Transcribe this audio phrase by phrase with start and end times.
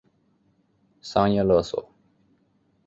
[0.99, 1.91] 商业勒索